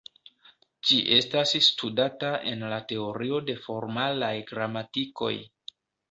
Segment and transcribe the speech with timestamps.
[0.91, 5.31] Ĝi estas studata en la Teorio de formalaj gramatikoj.